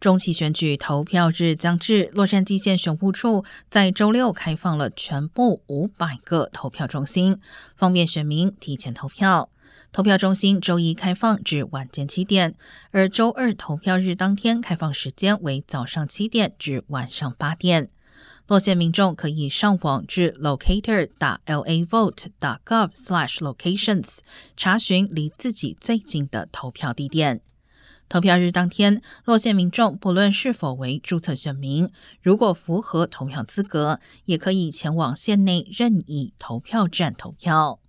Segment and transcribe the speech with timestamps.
[0.00, 7.38] 中期选举投票日将至，洛杉矶县选务处在周六开放了全部五百个投票中心，
[7.76, 9.50] 方便选民提前投票。
[9.92, 12.54] 投票中心周一开放至晚间七点，
[12.92, 17.90] 而周二投票日当天开放时间为早上七点至晚上八点。
[18.46, 24.20] 洛县民众可以上网至 locator 打 l a vote 打 gov slash locations
[24.56, 27.42] 查询离自己最近的投票地点。
[28.10, 31.88] 投票日当天，洛县民众不论是否为注册选民，
[32.20, 37.79] 如果符合投票资格，也可以前往县内任意投票站投票。